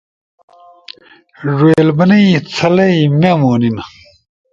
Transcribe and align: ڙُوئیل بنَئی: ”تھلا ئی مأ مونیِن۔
ڙُوئیل 1.57 1.89
بنَئی: 1.97 2.25
”تھلا 2.53 2.85
ئی 2.91 2.99
مأ 3.19 3.31
مونیِن۔ 3.39 3.77